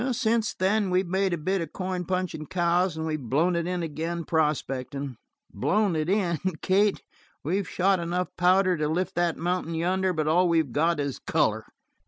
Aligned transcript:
"Since 0.13 0.55
then 0.55 0.89
we've 0.89 1.05
made 1.07 1.31
a 1.31 1.37
bit 1.37 1.61
of 1.61 1.73
coin 1.73 2.05
punching 2.05 2.47
cows 2.47 2.97
and 2.97 3.05
we've 3.05 3.21
blown 3.21 3.55
it 3.55 3.67
in 3.67 3.83
again 3.83 4.23
prospecting. 4.25 5.17
Blown 5.53 5.95
it 5.95 6.09
in? 6.09 6.39
Kate, 6.63 7.03
we've 7.43 7.69
shot 7.69 7.99
enough 7.99 8.29
powder 8.35 8.75
to 8.77 8.87
lift 8.87 9.13
that 9.13 9.37
mountain 9.37 9.75
yonder 9.75 10.11
but 10.11 10.27
all 10.27 10.49
we've 10.49 10.71
got 10.71 10.99
is 10.99 11.19
color. 11.19 11.65